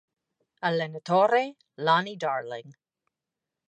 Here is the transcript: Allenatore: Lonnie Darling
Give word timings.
Allenatore: 0.63 1.45
Lonnie 1.77 2.15
Darling 2.17 2.73